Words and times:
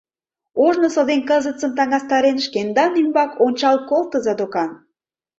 Ожнысо 0.65 1.01
ден 1.09 1.21
кызытсым 1.29 1.71
таҥастарен, 1.77 2.37
шкендан 2.45 2.91
ӱмбак 3.01 3.31
ончал 3.45 3.77
колтыза 3.89 4.33
докан! 4.39 4.69